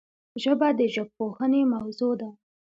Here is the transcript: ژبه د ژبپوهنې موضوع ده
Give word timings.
ژبه 0.43 0.67
د 0.79 0.81
ژبپوهنې 0.93 1.61
موضوع 1.73 2.13
ده 2.21 2.29